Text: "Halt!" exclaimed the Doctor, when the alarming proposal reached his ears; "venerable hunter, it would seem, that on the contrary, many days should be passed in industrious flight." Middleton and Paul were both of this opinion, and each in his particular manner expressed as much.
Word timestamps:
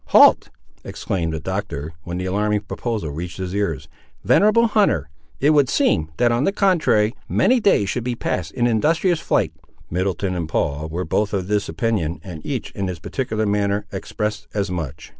"Halt!" 0.05 0.49
exclaimed 0.83 1.31
the 1.33 1.39
Doctor, 1.39 1.93
when 2.05 2.17
the 2.17 2.25
alarming 2.25 2.61
proposal 2.61 3.11
reached 3.11 3.37
his 3.37 3.53
ears; 3.53 3.87
"venerable 4.23 4.65
hunter, 4.65 5.11
it 5.39 5.51
would 5.51 5.69
seem, 5.69 6.09
that 6.17 6.31
on 6.31 6.43
the 6.43 6.51
contrary, 6.51 7.13
many 7.29 7.59
days 7.59 7.87
should 7.87 8.03
be 8.03 8.15
passed 8.15 8.51
in 8.53 8.65
industrious 8.65 9.19
flight." 9.19 9.53
Middleton 9.91 10.33
and 10.33 10.49
Paul 10.49 10.89
were 10.89 11.05
both 11.05 11.33
of 11.33 11.47
this 11.47 11.69
opinion, 11.69 12.19
and 12.23 12.43
each 12.43 12.71
in 12.71 12.87
his 12.87 12.97
particular 12.97 13.45
manner 13.45 13.85
expressed 13.91 14.47
as 14.55 14.71
much. 14.71 15.09